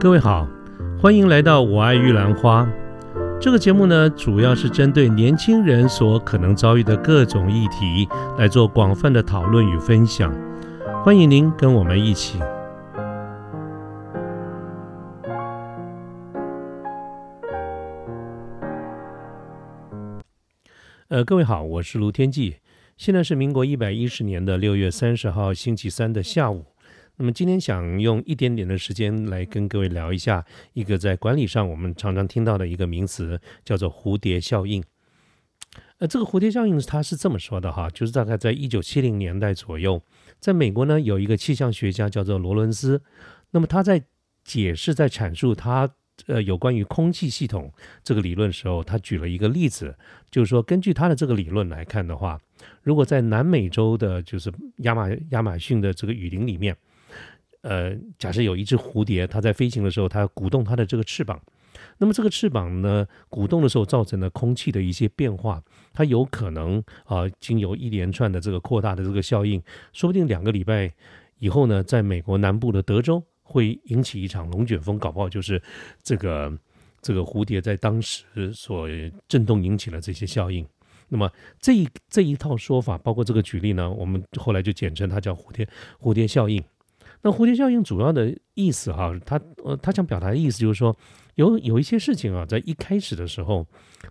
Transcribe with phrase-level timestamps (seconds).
[0.00, 0.48] 各位好，
[0.98, 2.62] 欢迎来到《我爱玉兰花》
[3.38, 8.08] 这个节目呢，主要是针对年轻人所可能遭遇的各种议题
[8.38, 10.34] 来做广泛的讨论与分享。
[11.04, 12.38] 欢迎您跟我们一起。
[21.08, 22.56] 呃，各位好，我是卢天记，
[22.96, 26.64] 现在是民国一百一十年的六月三十号星期三的下午。
[27.20, 30.42] 那么今天想用一点点的时间来跟各位聊一下
[30.72, 34.82] 一个在管理上我们常常听到的一个名词，叫做蝴蝶效应。
[35.98, 40.00] 呃，这个蝴蝶效应它是这么说的哈，就是大概在一九七零年代左右，
[40.38, 43.02] 在美国呢有一个气象学家叫做罗伦斯，
[43.50, 44.02] 那么他在
[44.42, 45.90] 解释在阐述他
[46.26, 47.70] 呃有关于空气系统
[48.02, 49.94] 这个理论的时候，他举了一个例子，
[50.30, 52.40] 就是说根据他的这个理论来看的话，
[52.82, 56.74] 如果在南美洲的就是亚马亚马逊的这个雨林里面。
[57.62, 61.40] 呃，假设有一只蝴蝶，它在飞行的时候，它鼓动它的这个翅膀，
[61.98, 70.90] 那么这个翅膀呢，鼓动的时候造成了空气的一些变化，它有可能啊，经由一连串的这个扩大的这个效应，说不定两个礼拜
[71.38, 75.62] 以后呢，在美国南部的德州会引起一场龙卷风，搞不好就是
[76.02, 76.58] 这个
[77.02, 78.88] 这个蝴蝶在当时所
[79.28, 80.66] 震动引起了这些效应。
[81.08, 81.30] 那么
[81.60, 85.68] 这一这一套说法，包括这个举例呢，我们后来就简称它叫蝴蝶
[86.00, 86.62] 蝴蝶效应。
[87.22, 90.96] 那蝴蝶效应主要的意思哈，他呃他想表达的意思就是说，
[91.34, 93.66] 有有一些事情啊，在一开始的时候，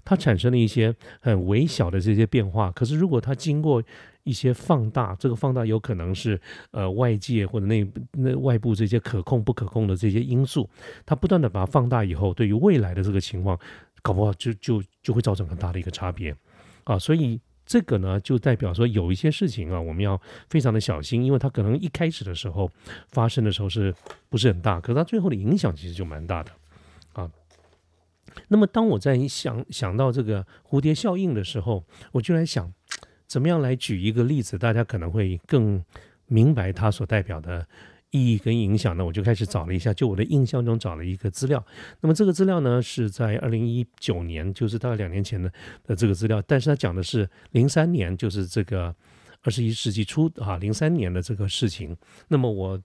[0.05, 3.81] 它产生了一些很微小的这些变化，可是如果它经过
[4.23, 6.39] 一些放大，这个放大有可能是
[6.71, 10.69] 呃外界或者内那外部这些可控不可控的这些因素，
[11.05, 13.59] 它不断的把它放大以后，对于未来的这个情况，
[14.03, 16.35] 搞不好就就就会造成很大的一个差别
[16.83, 17.41] 啊，所以。
[17.69, 22.67] 这个呢，就代表说有一些事情啊，我们要非常的小心，因为它可能一开始的时候
[23.09, 23.93] 发生的时候是
[24.27, 26.51] 不是很大，可是它最后的影响其实就蛮大的
[27.13, 27.29] 啊。
[28.47, 32.73] 那么当我在想想到这个蝴蝶效应的时候，我就来想，
[33.27, 35.85] 怎么样来举一个例子，大家可能会更
[36.25, 37.67] 明白它所代表的。
[38.11, 41.63] 意义跟影响呢，我就开始找了一下，就我的印象中找了一个资料。
[42.01, 45.51] 那么这个资料呢，是在二零一九年，就是大概两年前的
[45.83, 46.41] 的这个资料。
[46.47, 48.95] 但是它讲的是零三年，就是这个
[49.43, 51.95] 二十一世纪初啊，零三年的这个事情。
[52.27, 52.81] 那么我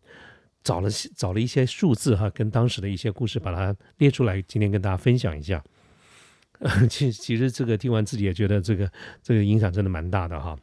[0.63, 5.65] 找了找了一些数字哈，跟当时的一些故事把它列出来，今天跟大家分享一下。
[6.91, 8.93] 其实其实这个听完自己也觉得这个
[9.23, 10.55] 这个影响真的蛮大的哈。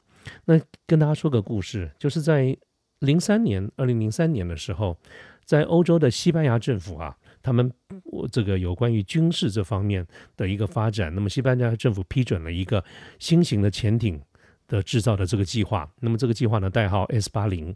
[0.45, 2.55] 那跟大家说个故事，就是在。
[3.01, 4.97] 零三年，二零零三年的时候，
[5.43, 7.71] 在欧洲的西班牙政府啊，他们
[8.31, 10.05] 这个有关于军事这方面
[10.37, 12.83] 的一个发展，那么西班牙政府批准了一个
[13.17, 14.21] 新型的潜艇
[14.67, 15.91] 的制造的这个计划。
[15.99, 17.75] 那么这个计划呢，代号 S 八零。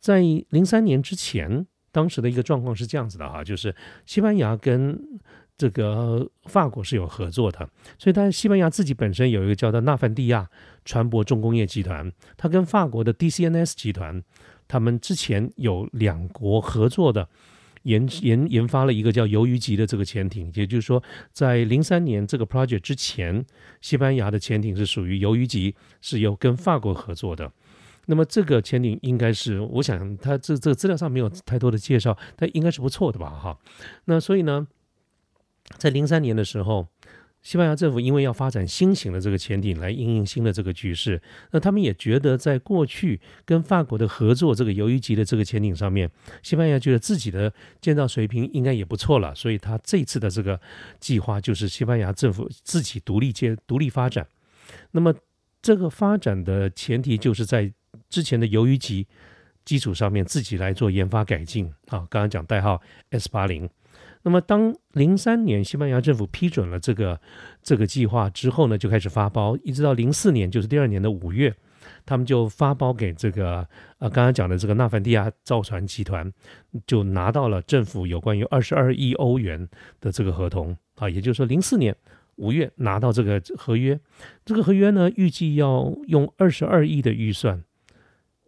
[0.00, 3.74] 在零三年之前，当时的一个状况是这样子的哈，就是
[4.06, 4.98] 西班牙跟
[5.58, 7.68] 这个法国是有合作的，
[7.98, 10.48] 所以它西班牙自己本身有一个叫做纳凡蒂亚
[10.84, 14.22] 船舶重工业集团，它跟法国的 DCNS 集团。
[14.68, 17.28] 他们之前有两国合作的
[17.84, 21.00] 研研研发了一个叫“鱿鱼级”的这个潜艇，也就是说，
[21.32, 23.46] 在零三年这个 project 之前，
[23.80, 27.52] 西班牙的潜艇是属于“鱿鱼级”，是由跟法国合作的。
[28.06, 33.30] 那么这个潜艇应该是，我想它这这个资料上没有太多的介绍，它应该是不错的吧？
[33.30, 33.56] 哈，
[34.06, 34.66] 那所以呢，
[35.78, 36.86] 在零三年的时候。
[37.42, 41.22] 西班牙政府因为要发展新型的这个潜艇来应应新的这个局势，
[41.52, 46.10] 那他们也觉得在过去跟法国的合作这个鱿鱼级的这个潜艇上面，
[46.42, 50.60] 西班牙觉得自己的建造水平应该也不错了，所以他这次的这个
[50.98, 54.26] 计划就是西班牙政府自己独立建、独立发展。
[54.90, 55.14] 那么
[55.62, 57.72] 这个发展的前提就是在
[58.08, 59.06] 之前的鱿鱼级
[59.64, 62.02] 基础上面自己来做研发改进啊。
[62.10, 63.70] 刚刚讲代号 S 八零。
[64.26, 67.20] 那么，当零三年西班牙政府批准了这个
[67.62, 71.54] 这个计划之后呢，就开始发包，一直到零四年，就是第二年的五月，
[72.04, 73.58] 他们就发包给这个
[73.98, 76.28] 呃刚刚讲的这个纳凡蒂亚造船集团，
[76.88, 79.68] 就拿到了政府有关于二十二亿欧元
[80.00, 81.94] 的这个合同啊，也就是说零四年
[82.34, 83.96] 五月拿到这个合约，
[84.44, 87.62] 这个合约呢预计要用二十二亿的预算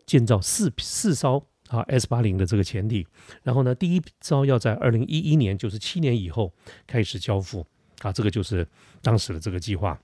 [0.05, 1.47] 建造四四艘。
[1.69, 3.07] 啊，S 八零的这个潜艇，
[3.43, 6.53] 然后呢，第一招要在二零一一年，就是七年以后
[6.87, 7.67] 开始交付。
[8.03, 8.65] 啊，这个就是
[9.03, 9.99] 当时的这个计划。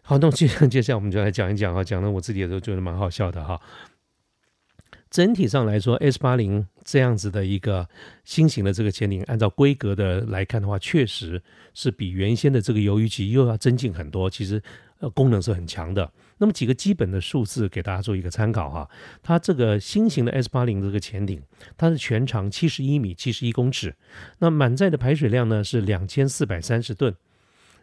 [0.00, 3.60] 好，那接接下来我们就来讲一讲啊，讲的我自己也都觉得蛮好笑的哈。
[5.10, 7.86] 整体上来说，S 八零这样子的一个
[8.24, 11.42] 新型的这个潜艇，按照规格的来看的话，确实
[11.74, 14.30] 是比原先的这个鱿鱼级又要增进很多。
[14.30, 14.62] 其实，
[15.00, 16.10] 呃，功能是很强的。
[16.40, 18.90] 那么几个基本的数字给大家做一个参考哈。
[19.22, 21.40] 它这个新型的 S 八零这个潜艇，
[21.76, 23.94] 它的全长七十一米，七十一公尺。
[24.38, 27.14] 那满载的排水量呢是两千四百三十吨。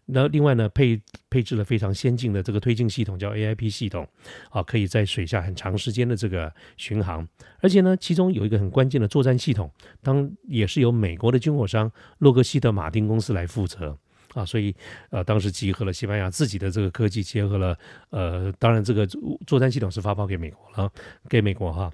[0.09, 4.07] 那另外呢，配配置了非常先进的这个推进系统，叫 AIP 系统，
[4.49, 7.27] 啊，可以在水下很长时间的这个巡航。
[7.59, 9.69] 而且呢，其中有一个很关键的作战系统，
[10.01, 13.97] 当也是由美国的军火商洛克希德马丁公司来负责，
[14.33, 14.75] 啊，所以
[15.09, 17.77] 呃，当时集合了西班牙自己的这个科技，结合了
[18.09, 19.07] 呃，当然这个
[19.45, 20.91] 作战系统是发包给美国了，
[21.29, 21.91] 给美国哈。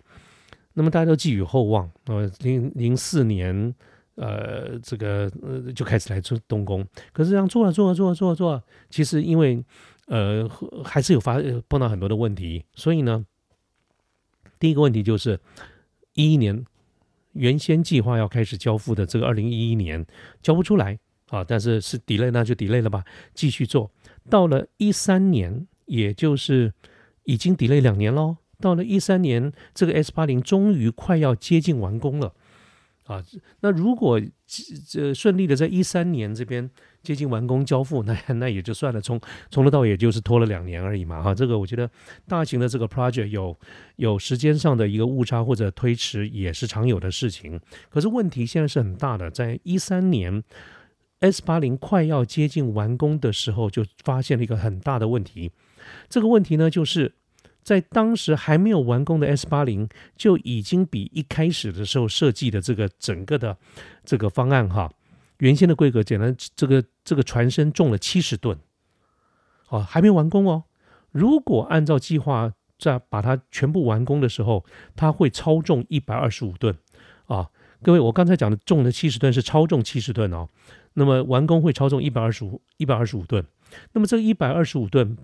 [0.74, 3.74] 那么大家都寄予厚望，呃，零零四年。
[4.16, 9.66] 呃，这个呃就开始来做动工，可是这样做了做了做了做了做，其实因为
[10.06, 10.48] 呃
[10.86, 13.26] 还是有发碰到很多的问题，所以呢，
[14.60, 15.40] 第一个问题就是
[16.14, 16.64] 一一年
[17.32, 20.06] 原先计划要开始交付的这个二零一一年
[20.44, 21.00] 交不出来
[21.34, 23.04] 啊，但是是 delay 那就 delay 了吧，
[23.34, 23.90] 继续做
[24.30, 26.72] 到了一三年，也就是
[27.24, 32.34] 已经 delay 两年喽，到了一三年，这个 S 八零终于快要接近完工了。
[33.06, 33.22] 啊，
[33.62, 34.22] 那如果
[34.86, 36.70] 这顺利的在一三年这边
[37.02, 39.20] 接近完工交付，那那也就算了，从
[39.50, 41.90] 从头到尾也就是拖了两年而已嘛，哈，这个我觉得
[42.28, 43.58] 大型的这个 project 有
[43.98, 47.60] 有时间上的一个误差或者推迟也是常有的事情。
[47.90, 50.42] 可是问题现在是很大的，在一三年
[51.24, 55.52] S 八零快要接近完工的时候，就发现了一个很大的问题。
[56.10, 57.16] 这个问题呢，就是。
[57.64, 59.88] 在当时还没有完工的 S 八零
[60.18, 63.58] 就已经比一开始的时候设计的这个整个的
[64.04, 64.92] 这个方案哈，
[65.38, 68.60] 原先的规格简单，这个这个船身重了七十吨，
[69.70, 70.66] 哦，还没完工哦。
[71.12, 74.66] 如果按照计划在把它全部完工的时候，
[74.98, 76.78] 它会超重一百二十五吨
[77.28, 77.50] 啊。
[77.82, 80.50] 各位，我刚才讲的重的七十吨是超重七十吨哦，
[80.94, 83.46] 那么完工会超重一百二十五一百二十五吨，
[83.94, 85.18] 那么这一百二十五吨。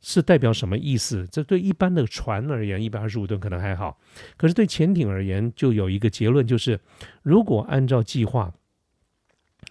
[0.00, 1.26] 是代表什么意思？
[1.28, 3.98] 这对一般的船而言，一百二十五吨可能还好，
[4.36, 6.78] 可是对潜艇而言，就有一个结论，就是
[7.24, 8.54] 如果按照计划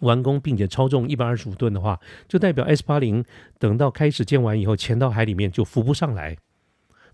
[0.02, 3.24] 完工，并且超重一百二十五吨的话，就代表 S 八零
[3.58, 6.36] 等到开始建完以后，潜到海里面就浮不上来。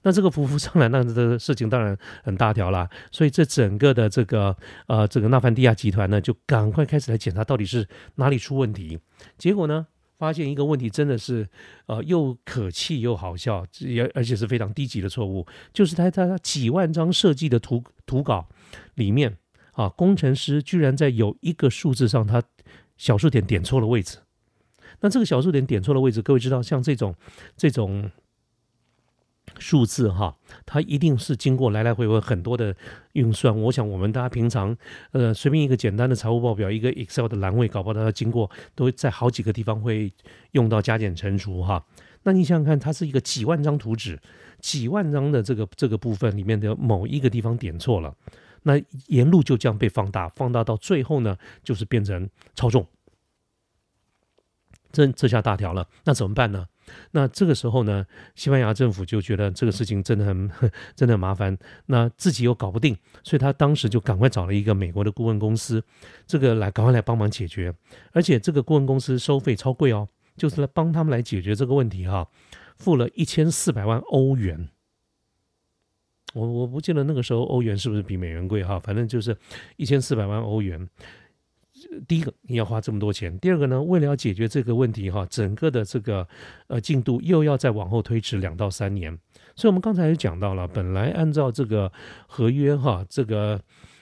[0.04, 2.90] 那这个浮浮上来，那这个事情当然很大条啦。
[3.12, 4.56] 所以这整个的这个
[4.88, 9.00] 呃，这个纳凡蒂亚集团呢，就赶快开始来检查到底是哪里出问题。
[9.38, 9.88] 结果呢？
[10.20, 11.46] 发现一个问题，真的是，
[11.88, 18.48] 呃，又可气又好笑，也而且是非常低级的错误，就是他他几万张设计的图图稿
[18.94, 19.38] 里面
[19.74, 22.42] 啊，工程师居然在有一个数字上，他
[22.96, 24.20] 小数点点错了位置。
[25.02, 27.14] 那这个小数点点错了位置，各位知道，像这种
[27.58, 28.10] 这种。
[29.60, 30.36] 数字哈，
[30.66, 32.76] 它一定是经过来来回回很多的
[33.14, 33.56] 运算。
[33.64, 34.76] 我想我们大家平常，
[35.12, 40.12] 呃，随便一个简单的财务报表，一个 Excel 的栏位，搞不好它经过，都会在好几个地方会
[40.52, 41.86] 用到加减乘除哈。
[42.24, 44.20] 那你想想看，它是一个几万张图纸，
[44.60, 48.16] 几万张的这个这个部分里面的某一个地方点错了，
[48.64, 52.88] 那沿路就这样被放大，放大到最后呢，就是变成超重，
[54.94, 56.66] 这这下大条了，那怎么办呢？
[57.12, 58.06] 那这个时候呢，
[58.36, 60.50] 西班牙政府就觉得这个事情真的很
[60.96, 61.58] 真的很麻烦，
[61.88, 65.84] 那自己又搞不定，所以他当时就赶快找了一个美国的顾问公司，
[66.28, 67.74] 这个来赶快来帮忙解决，
[68.12, 70.08] 而且这个顾问公司收费超贵哦，
[70.38, 72.28] 就是来帮他们来解决这个问题哈，
[72.78, 74.70] 付了一千四百万欧元，
[76.34, 79.36] 我我不记得那个时候欧元是不是比美元贵哈，反正就是
[79.78, 80.88] 一千四百万欧元。
[82.08, 86.28] 第一个你要花这么多钱，第二个呢，为了要解决这个问题哈，整个的这个
[86.68, 89.18] 呃进度又要再往后推迟两到三年，
[89.56, 91.92] 所以我们刚才也讲到了，本来按照这个
[92.28, 93.60] 合约哈，这个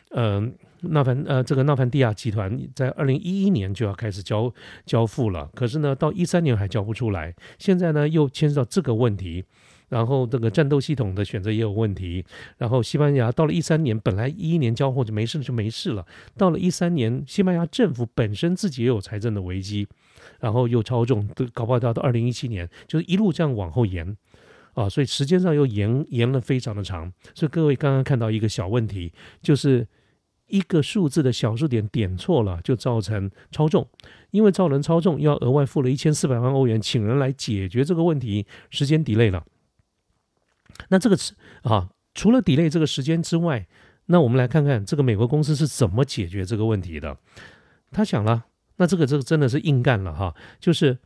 [0.10, 0.42] 呃
[0.82, 4.54] 纳凡呃这个纳凡蒂亚集团在二零一一年就要开始交
[4.86, 9.46] 交付了，可是呢到一三年还交不出来，现在呢又牵涉到这个问题。
[9.92, 12.24] 然后这个战斗系统的选择也有问题。
[12.58, 16.06] 然后西班牙到了一三年，本来一一年交货就没事了，就没事了。
[16.38, 19.86] 到了一三年，西班牙政府本身自己也有财政的危机，
[20.40, 24.16] 然后又超重，都搞不好到到二零一七年，就是一路这样往后延
[24.76, 27.12] 啊，所以时间上又延延了非常的长。
[27.36, 29.86] 所以各位刚刚看到一个小问题，就是
[30.48, 33.86] 一个数字的小数点点错了，就造成超重。
[34.32, 39.44] 因为造成超重，要额外付了一千四百万欧元，请人来解决这个问题，时间 delay 了。
[40.90, 41.34] 那这个是
[41.64, 43.68] 啊，除了 delay 这个时间之外，
[44.08, 47.18] 那我们来看看这个美国公司是怎么解决这个问题的。
[47.92, 48.46] 他想了，
[48.78, 50.98] 那这个这个真的是硬干了哈，就是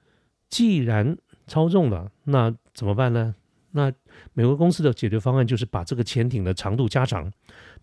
[0.50, 1.18] 既然
[1.48, 3.36] 超重了，那怎么办呢？
[3.72, 3.92] 那
[4.34, 7.30] 美国公司的解决方案就是把这个潜艇的长度加长。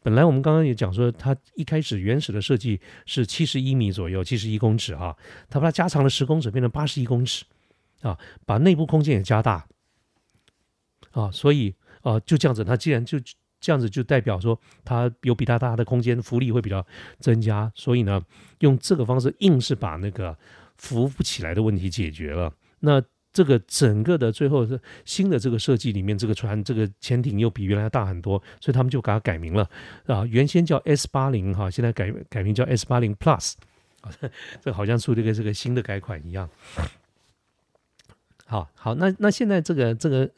[0.02, 5.16] 本来我们刚刚也讲说，它一开始原始的设计是七十一米左右，七十一公尺哈，
[5.50, 7.44] 它把它加长了十公尺，变成八十一公尺，
[8.00, 9.66] 啊，把内部空间也加大，
[11.10, 13.18] 啊，所以啊就这样子，它既然就
[13.60, 16.84] 这样子，就代表说它有比它大的空间，浮力会比较
[17.18, 18.20] 增加，所以呢，
[18.58, 20.36] 用这个方式硬是把那个
[20.76, 22.52] 浮不起来的问题解决了。
[22.80, 29.70] 那这个整个的最后是新的这个设计里面，这个船这个潜艇又比原来大很多，所以他们就给它改名了
[30.06, 33.54] 啊，原先叫 S 八零哈，现在改改名叫 S 八零 Plus，
[34.60, 36.50] 这好像出这个这个新的改款一样。
[38.44, 40.30] 好好，那那现在这个这个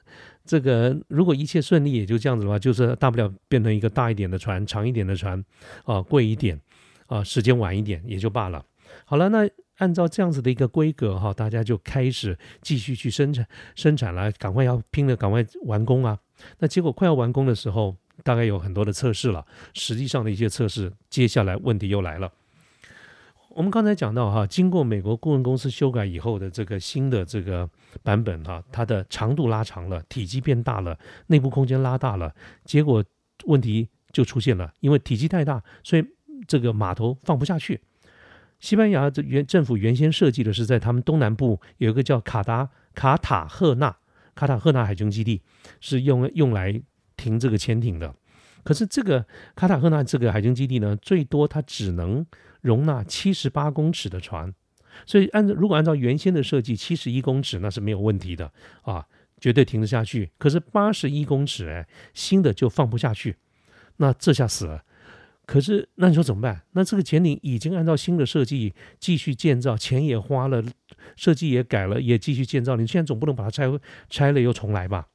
[0.45, 5.45] 这个，如果一切顺利，也就这样子的话，就是大不了变成一个大一点的船，长一点的船，
[5.85, 6.61] 啊，贵一点，
[7.07, 8.65] 啊，时间晚一点也就罢了。
[9.05, 9.49] 好了，那。
[9.79, 16.17] 按照这样子的一个规格哈，大家就开始继续去生产生产了，赶快要拼了，赶快完工啊！
[16.61, 22.33] 那结果快要完工的时候，大概有很多的测试了，实际上的一些测试，接下来问题又来了。
[23.55, 27.69] 我们刚才讲到哈，经过美国顾问公司修改以后的这个新的这个
[28.03, 32.35] 版本哈，它的长度拉长了，体积变大了，内部空间拉大了，
[32.65, 33.05] 结果
[33.45, 36.05] 问题就出现了，因为体积太大，所以
[36.49, 37.81] 这个码头放不下去。
[38.59, 43.97] 西班牙这原政府原先设计的是在他们东南部有一个叫卡达卡塔赫纳
[44.35, 45.41] 卡塔赫纳海军基地，
[45.81, 46.83] 是用用来
[47.17, 48.13] 停这个潜艇的。
[48.65, 52.25] 可是这个卡塔赫纳这个海军基地呢，最多它只能
[52.65, 54.51] 容纳七十八公尺的船，
[55.05, 59.07] 所以按照如果按照原先的设计，七十一公尺那是没有问题的啊，
[59.39, 60.31] 绝对停得下去。
[60.39, 63.37] 可是八十一公尺哎，新的就放不下去，
[63.99, 64.83] 那这下死了。
[65.45, 66.63] 可是，那你说怎么办？
[66.73, 70.65] 那这个潜艇已经按照新的设计继续建造，钱也花了，
[71.17, 72.77] 设计也改了，也继续建造。
[72.77, 73.71] 你现在总不能把它拆
[74.09, 75.09] 拆了又重来吧？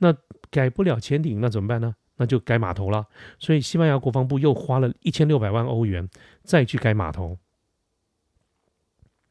[0.00, 0.14] 那
[0.50, 1.94] 改不了潜艇，那怎么办呢？
[2.20, 3.08] 那就改码头了。
[3.40, 6.06] 所以，西班牙国防部又花了一千六百万欧元
[6.44, 7.38] 再去改码头。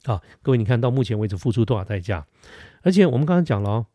[0.03, 2.25] 好，各位，你看到目前为止付出多少代价？
[2.81, 3.85] 而且我们刚刚讲了。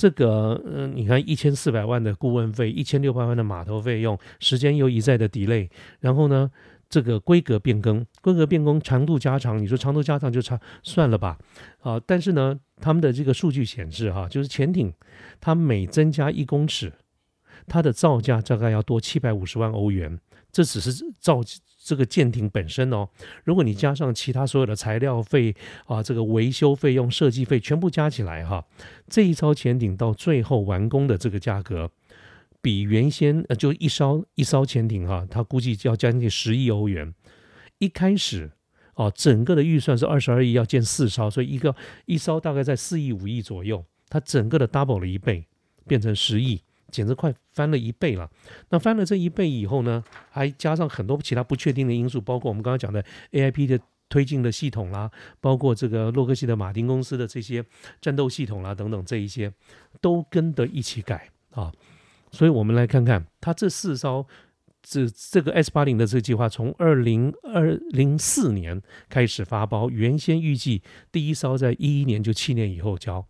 [0.00, 6.48] 这个，嗯，你看一千四百万的顾问费，一千六百万的码头费用，时间又一再的 delay，然后呢，
[6.88, 11.36] 这个规格变更，规格变更，长度加长，你说长度加长就差算了吧，
[11.80, 14.94] 啊，但是呢，他们的这个数据显示，哈，就是潜艇
[15.40, 16.92] 它每增加一公尺，
[17.68, 20.18] 它的造价大概要多七百五十万欧元，
[20.50, 21.40] 这只是造。
[21.80, 23.08] 这个舰艇本身哦，
[23.44, 25.54] 如果你加上其他所有的材料费
[25.86, 28.62] 啊，这个维修费用、设计费全部加起来哈，
[29.08, 31.90] 这一艘潜艇到最后完工的这个价格，
[32.60, 37.14] 比原先呃就一艘一艘潜艇哈，它估计要将近十亿欧元。
[37.78, 38.50] 一开始
[38.92, 45.46] 哦，整个的预算是二十二亿，要建四艘，所以一个一艘大概在四亿五亿左右，它整个的 double 了一倍，
[45.86, 46.60] 变成十亿。
[46.90, 48.30] 简直快翻了一倍了。
[48.70, 53.78] 那翻了这一倍以后呢，还加上很多其他不确定的因素，包括我们刚刚讲的 AIP 的
[54.08, 57.62] 推进的系统啦，包括这个洛克希德马丁公司的这些
[58.00, 59.52] 战斗系统啦等等，这一些
[60.00, 61.70] 都跟着一起改啊。
[62.30, 64.26] 所以我们来看看，它这四艘
[64.82, 68.80] 这这个 S 八零的这个计划，从二零二零四年
[69.10, 73.26] 开始发包，原先预计第一艘在一一年就七年以后交。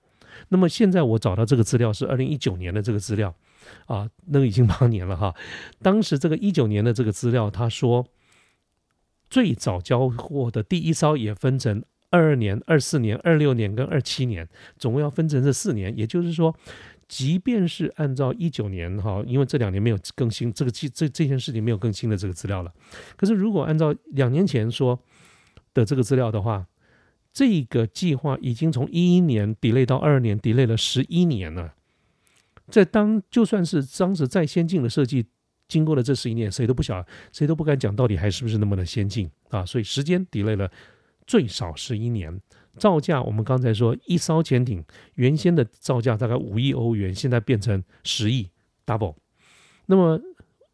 [0.50, 3.34] 那么现在我找到这个资料是二零一九年的这个资料。
[3.86, 5.34] 啊，那个已经八年了哈。
[5.80, 8.06] 当时这个一九年的这个资料，他说
[9.30, 14.48] 最早交货的第一艘也分成二二年、二四年、二六年跟二七年，
[14.78, 15.96] 总共要分成这四年。
[15.96, 16.54] 也就是说，
[17.06, 22.72] 即便是按照一九年哈，因为这两年没有更新这个这这这件事情没有更新的这个资料了。
[23.16, 24.98] 可是如果按照两年前说
[25.74, 26.66] 的这个资料的话，
[27.30, 31.74] 这个计划已经从一一年 delay 到二二年，delay 了十一年了。
[32.70, 35.26] 在当就算是当时再先进的设计，
[35.68, 39.64] 经过了这十一年，谁都不晓，谁都不敢讲到底还是不是那么的先进啊！
[39.64, 40.70] 所以时间 delay 了
[41.26, 42.40] 最少十一年。
[42.76, 44.84] 造价我们刚才说，一艘潜艇
[45.14, 48.48] 原先的造价大概五亿欧元，现在变成十亿
[48.86, 49.16] double。
[49.86, 50.20] 那么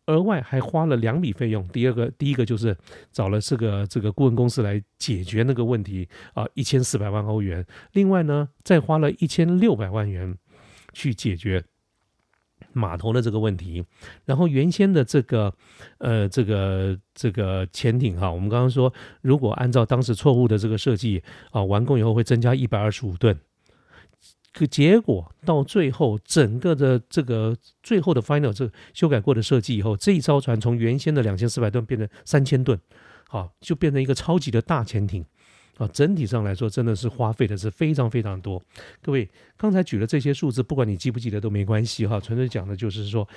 [0.06, 2.76] 额外还花了两笔费用，第二个第一个就是
[3.10, 7.64] 找了这个这个顾问公司来解决那个问题啊，一千四百万欧元。
[7.92, 10.36] 另外呢，再花了一千六百万元
[10.92, 11.64] 去解决。
[12.73, 13.84] 码头的这个问题，
[14.25, 15.54] 然后原先的这个，
[15.99, 18.92] 呃，这个这个潜艇哈，我们刚刚说，
[19.23, 23.38] 如果按照当时错误的这个设计啊，完工以后会增加一百二十五吨，
[24.52, 32.78] 可结果到最后整个的这个最后的 final 这修改过的设计以后，这一艘船从原先的两千四百吨变成三千吨，
[33.28, 35.25] 好，就变成一个超级的大潜艇。
[35.76, 38.62] 啊，整体上来说真的是花费的是非常非常多。
[39.02, 43.28] 各位刚才举的这些数字，不管你记不记得都没关系哈，纯粹讲的就是说，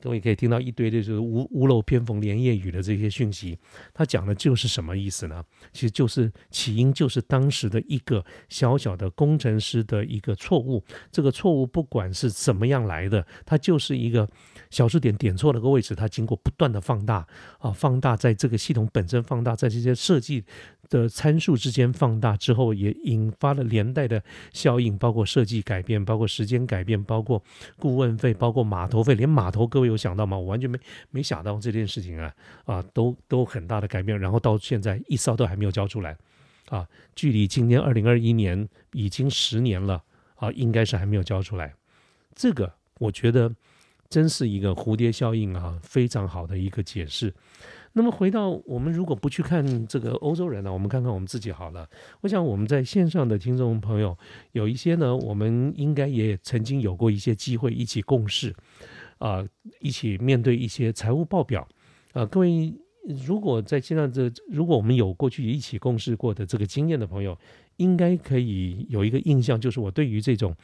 [0.00, 3.56] 各位可以听到一堆的就是屋屋漏偏逢连夜雨的这些讯息，
[3.94, 5.44] 他讲的就是什么意思呢？
[5.72, 10.82] 其实就是起因就是当时的一个小小的工程师的一个错误，
[11.12, 14.28] 这个错误不管是怎么样来的，它就是一个
[14.70, 17.26] 小数点点错了个位置，它经过不断的放大
[17.58, 20.44] 啊，放大在这个系统本身放大，在这些设计。
[20.88, 27.42] 的参数之间放大之后，也引发了连带的效应，包括设计改变，包括时间改变，包括
[27.78, 30.38] 顾问费，包括码头费，连码头各位有想到吗？
[30.38, 30.78] 我完全没
[31.10, 36.16] 没想到这件事情啊啊，都都很大的改变，然后到现在一艘都还没有交出来
[36.68, 40.02] 啊，距离今年二零二一年已经十年了
[40.36, 41.74] 啊，应该是还没有交出来。
[42.34, 43.54] 这个我觉得
[44.08, 47.34] 真是一个蝴蝶效应啊，非常好的一个解释。
[47.94, 51.88] 那么回到我们如果不去看这个欧洲人呢，我们看看我们自己好了。
[52.20, 54.16] 我想我们在线上的听众朋友
[54.52, 58.54] 有一些呢，我们应该也曾经有过一些机会一起共事，
[59.18, 59.44] 啊，
[59.80, 61.66] 一起面对一些财务报表。
[62.12, 62.72] 啊，各位
[63.26, 67.36] 如果在现在这，如果我们有过去一起共事过的这个经验的朋友，
[67.78, 70.54] 应该可以有一个印象，就是我对于这种，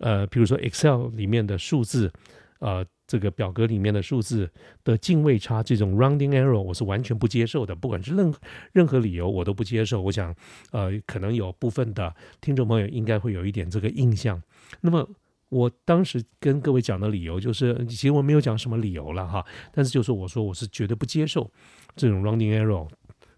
[0.00, 2.12] 呃，比如说 Excel 里面的数字，
[2.58, 2.84] 呃。
[3.06, 4.50] 这个表格里面的数字
[4.82, 7.74] 的进位差，这种 rounding error，我是完全不接受的。
[7.74, 8.34] 不管是任
[8.72, 10.00] 任何理由，我都不接受。
[10.00, 10.34] 我想，
[10.72, 14.42] 呃，可能有部分的听众朋友应该会有一点这个印象。
[14.80, 15.08] 那么，
[15.50, 21.50] 我当时跟各位讲的理由，就是其实我没有讲什么理由了哈，但是就是我说我是绝对不接受
[21.94, 22.88] 这种 rounding error。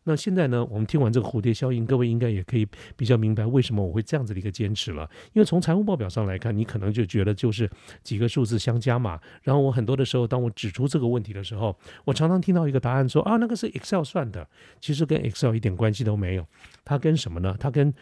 [0.09, 0.65] 那现在呢？
[0.67, 5.03] 我们听完这个蝴蝶效应，各位应该也可以比较明白为什么我会这样子的一个坚持了。
[5.33, 7.69] 因为从财务报表上来看，你可能就觉得就是
[8.05, 9.21] 几个数字相加嘛。
[9.43, 14.49] 然后我很多的时候，当我指出这个问题的时候，我常常听到一个答案说啊，那个是 Excel 算的，
[14.81, 16.47] 其实跟 Excel 一点关系都没有。
[16.85, 17.57] 它跟什么呢？
[17.59, 17.93] 它跟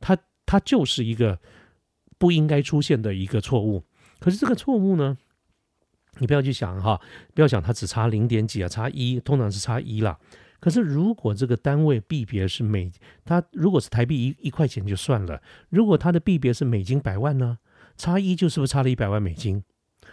[0.00, 1.38] 它它就是一个
[2.16, 3.84] 不应该出现的一个错误。
[4.18, 5.18] 可是这个错误呢，
[6.20, 6.98] 你不要去想哈，
[7.34, 10.18] 不要想它只差零点几啊，差一，通常是差一了。
[10.60, 12.92] 可是，如果这个单位币别是美，
[13.24, 15.40] 它如果是台币一一块钱就算了，
[15.70, 17.58] 如果它的币别是美金百万呢？
[17.96, 19.62] 差一就是不是差了一百万美金？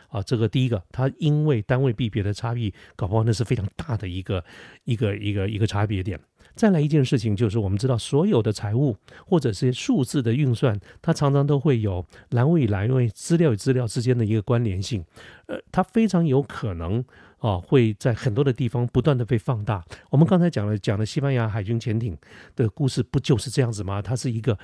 [0.09, 4.43] 啊，这个第一个，它因为单位币别的差异，搞不好那是非常大的一个
[4.85, 6.19] 一个一个一个差别点。
[6.55, 15.05] 再来一件事情，就是我们知道所有的财务或者是数字的运算，它常常都会有栏位与栏位、资料与资料之间的一个关联性，
[15.45, 17.03] 呃，它非常有可能
[17.39, 19.83] 啊会在很多的地方不断的被放大。
[20.09, 22.17] 我们刚才讲了讲了西班牙海军潜艇
[22.55, 24.01] 的故事，不就是这样子吗？
[24.01, 24.57] 它是一个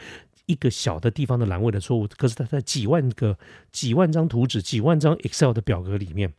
[0.45, 3.37] 一个小的地方的栏位的错误，可是它在几万个、
[3.71, 6.33] 几万张图纸、几万张 Excel 的表格里面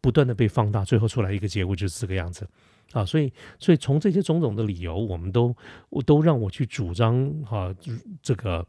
[0.00, 2.46] 不断的被放大，最后出来一个结果就是这个样子。
[2.92, 5.54] 啊，所以，所以从这些种种的理由，我们都，
[5.90, 7.74] 我都让我去主张哈，
[8.22, 8.66] 这个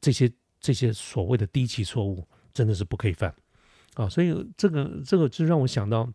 [0.00, 3.34] 这些这些所谓的低级错误，真的是不可以犯
[3.94, 4.08] 啊。
[4.08, 6.08] 所以这个这个就让我想到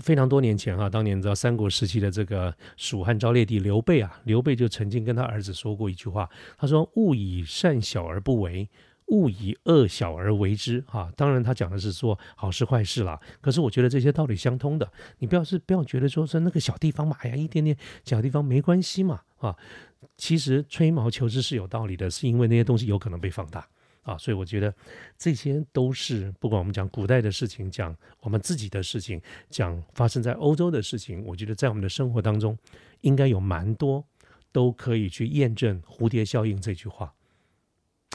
[0.00, 8.68] 非常多年前哈，当年知道三国时期的这个蜀汉昭烈帝刘备啊，刘备就曾经跟他儿子说过一句话，他说：“勿以善小而不为。”
[9.10, 13.18] 勿以恶小而为之，哈，当然他讲的是说好事坏事啦。
[13.40, 14.86] 可是我觉得这些道理相通的，
[15.20, 19.56] 你不要是不要觉得说是那个小地方嘛，哎呀，一点点小地方没关系嘛，啊，
[20.18, 23.66] 其实吹毛求疵是有道理的，是因为那些东西有可能被放大
[24.08, 24.74] 啊，所以我觉得
[25.18, 32.56] 这些都是不管我们讲古代的事情，讲我们自己的事情，讲发生在欧洲的事情，我觉得在我们的生活当中，
[33.02, 34.02] 应该有蛮多
[34.50, 37.12] 都可以去验证蝴蝶效应这句话。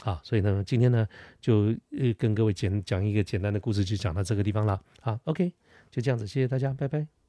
[0.02, 1.06] 啊，所以呢，今天呢，
[1.40, 4.82] 就呃跟各位简讲一个简单的故事，就讲到这个地方了。
[5.00, 5.52] 好，OK，
[5.92, 7.23] 就这样子，谢谢大家，拜拜。